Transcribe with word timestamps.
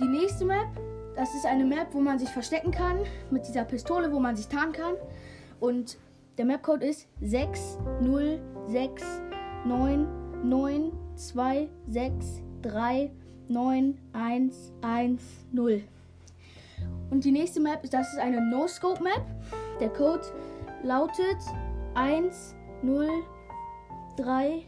Die 0.00 0.06
nächste 0.06 0.44
Map, 0.44 0.66
das 1.16 1.34
ist 1.34 1.46
eine 1.46 1.64
Map, 1.64 1.88
wo 1.92 2.00
man 2.00 2.18
sich 2.18 2.28
verstecken 2.28 2.70
kann 2.70 2.98
mit 3.30 3.46
dieser 3.46 3.64
Pistole, 3.64 4.12
wo 4.12 4.20
man 4.20 4.36
sich 4.36 4.48
tarnen 4.48 4.72
kann. 4.72 4.94
Und 5.60 5.96
der 6.38 6.44
Mapcode 6.44 6.82
ist 6.82 7.08
6 7.20 7.78
0 8.00 8.40
6 8.66 9.02
9 9.64 10.06
9 10.44 10.92
2 11.16 11.68
6 11.88 12.26
3 12.62 13.10
9 13.48 13.98
1 14.12 14.72
1 14.82 15.22
0. 15.52 15.82
Und 17.10 17.24
die 17.24 17.32
nächste 17.32 17.60
Map, 17.60 17.88
das 17.90 18.12
ist 18.12 18.18
eine 18.18 18.40
No-Scope-Map. 18.40 19.22
Der 19.80 19.88
Code 19.90 20.24
lautet 20.82 21.38
1 21.94 22.54
0 22.82 23.08
3 24.16 24.64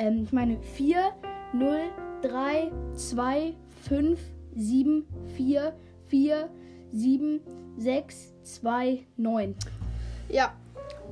ähm, 0.00 0.24
ich 0.24 0.32
meine 0.32 0.58
4, 0.58 1.12
0, 1.52 1.78
3, 2.22 2.72
2, 2.94 3.54
5, 3.88 4.20
7, 4.56 5.06
4, 5.36 5.72
4, 6.06 6.48
7, 6.92 7.40
6, 7.76 8.34
2, 8.42 9.06
9. 9.16 9.54
Ja, 10.28 10.52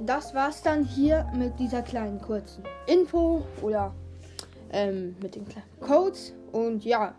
das 0.04 0.34
war's 0.34 0.62
dann 0.62 0.84
hier 0.84 1.26
mit 1.36 1.58
dieser 1.58 1.82
kleinen 1.82 2.20
kurzen 2.20 2.64
Info 2.86 3.42
oder 3.62 3.94
ähm, 4.72 5.14
mit 5.22 5.36
den 5.36 5.46
kleinen 5.46 5.80
Codes. 5.80 6.34
Und 6.52 6.84
ja, 6.84 7.14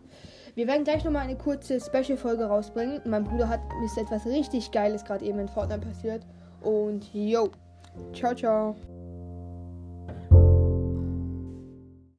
wir 0.56 0.67
werden 0.67 0.84
gleich 0.84 1.03
nochmal 1.03 1.23
eine 1.23 1.38
kurze 1.38 1.80
Special-Folge 1.80 2.45
rausbringen. 2.45 3.02
Mein 3.06 3.23
Bruder 3.23 3.47
hat 3.47 3.62
ist 3.86 3.97
etwas 3.97 4.25
richtig 4.25 4.72
Geiles 4.72 5.06
gerade 5.06 5.23
eben 5.25 5.40
in 5.40 5.47
Fortnite 5.47 5.86
passiert. 5.86 6.25
Und 6.62 7.14
yo, 7.14 7.50
ciao, 8.14 8.34
ciao. 8.34 8.75